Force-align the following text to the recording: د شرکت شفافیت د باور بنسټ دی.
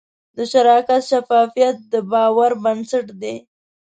د 0.35 0.37
شرکت 0.51 1.01
شفافیت 1.11 1.77
د 1.91 1.93
باور 2.11 2.51
بنسټ 2.63 3.07
دی. 3.21 3.35